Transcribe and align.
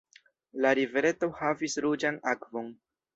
La 0.65 0.69
rivereto 0.79 1.29
havis 1.41 1.75
ruĝan 1.87 2.17
akvon. 2.33 2.73